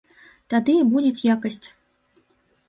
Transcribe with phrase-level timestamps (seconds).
[0.53, 1.61] Тады і будзе якасць!